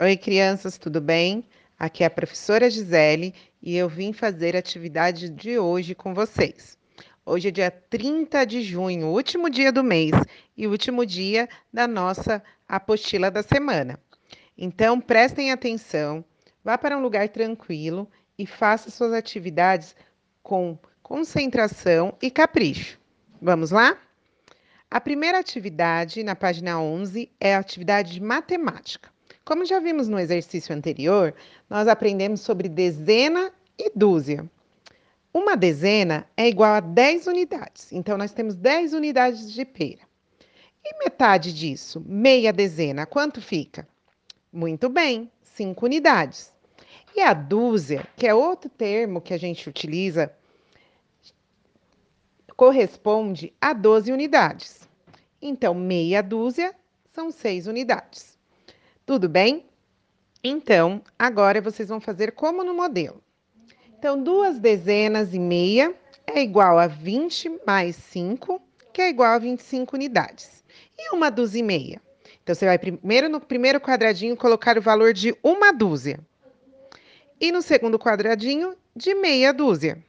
[0.00, 1.44] Oi, crianças, tudo bem?
[1.78, 6.76] Aqui é a professora Gisele e eu vim fazer a atividade de hoje com vocês.
[7.24, 10.10] Hoje é dia 30 de junho, último dia do mês
[10.56, 13.96] e último dia da nossa apostila da semana.
[14.58, 16.24] Então, prestem atenção,
[16.64, 19.94] vá para um lugar tranquilo e faça suas atividades
[20.42, 22.98] com concentração e capricho.
[23.40, 23.96] Vamos lá?
[24.90, 29.13] A primeira atividade, na página 11, é a atividade de matemática.
[29.44, 31.34] Como já vimos no exercício anterior,
[31.68, 34.48] nós aprendemos sobre dezena e dúzia.
[35.34, 40.00] Uma dezena é igual a 10 unidades, então nós temos 10 unidades de pera.
[40.82, 43.86] E metade disso, meia dezena, quanto fica?
[44.50, 46.50] Muito bem, 5 unidades.
[47.14, 50.32] E a dúzia, que é outro termo que a gente utiliza
[52.56, 54.88] corresponde a 12 unidades.
[55.42, 56.74] Então, meia dúzia
[57.12, 58.33] são 6 unidades.
[59.06, 59.66] Tudo bem?
[60.42, 63.22] Então, agora vocês vão fazer como no modelo.
[63.98, 65.94] Então, duas dezenas e meia
[66.26, 68.60] é igual a 20 mais 5,
[68.92, 70.64] que é igual a 25 unidades.
[70.98, 72.00] E uma dúzia e meia?
[72.42, 76.18] Então, você vai primeiro no primeiro quadradinho colocar o valor de uma dúzia.
[77.40, 80.02] E no segundo quadradinho, de meia dúzia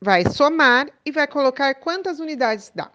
[0.00, 2.90] vai somar e vai colocar quantas unidades dá.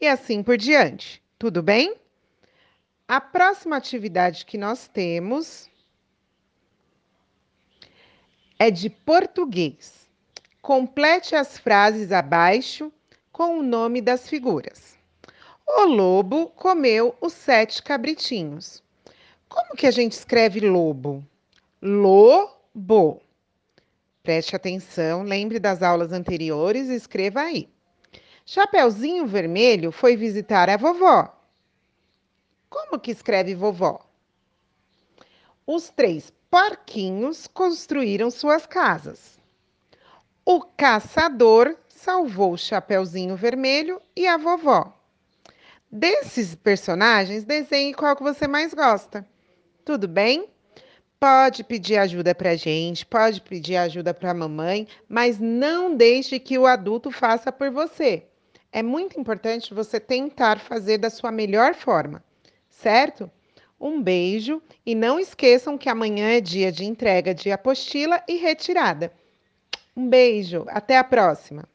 [0.00, 1.22] E assim por diante.
[1.38, 1.94] Tudo bem?
[3.08, 5.70] A próxima atividade que nós temos
[8.58, 10.08] é de português.
[10.60, 12.92] Complete as frases abaixo
[13.30, 14.98] com o nome das figuras.
[15.64, 18.82] O lobo comeu os sete cabritinhos.
[19.48, 21.24] Como que a gente escreve lobo?
[21.80, 23.22] Lobo.
[24.20, 27.68] Preste atenção, lembre das aulas anteriores e escreva aí.
[28.44, 31.35] Chapeuzinho Vermelho foi visitar a vovó.
[32.68, 34.04] Como que escreve vovó?
[35.66, 39.38] Os três porquinhos construíram suas casas.
[40.44, 44.92] O caçador salvou o Chapeuzinho Vermelho e a vovó.
[45.90, 49.26] Desses personagens, desenhe qual que você mais gosta.
[49.84, 50.48] Tudo bem?
[51.18, 56.58] Pode pedir ajuda para gente, pode pedir ajuda para a mamãe, mas não deixe que
[56.58, 58.24] o adulto faça por você.
[58.70, 62.22] É muito importante você tentar fazer da sua melhor forma,
[62.76, 63.30] certo?
[63.80, 69.12] Um beijo e não esqueçam que amanhã é dia de entrega de apostila e retirada.
[69.96, 71.68] Um beijo, até a próxima!